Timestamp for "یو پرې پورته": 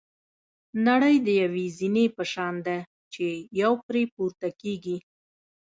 3.61-4.47